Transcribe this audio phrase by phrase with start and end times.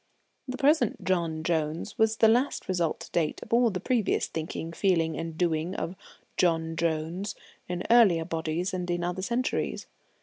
[0.47, 4.73] The present John Jones was the last result to date of all the previous thinking,
[4.73, 5.95] feeling, and doing of
[6.37, 7.35] John Jones
[7.69, 9.85] in earlier bodies and in other centuries.